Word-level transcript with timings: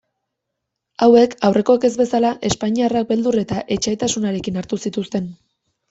Hauek, 1.07 1.35
aurrekoek 1.51 1.85
ez 1.91 1.93
bezala, 2.01 2.33
espainiarrak 2.51 3.13
beldur 3.13 3.41
eta 3.45 3.61
etsaitasunarekin 3.79 4.63
hartu 4.63 4.85
zituzten. 4.89 5.35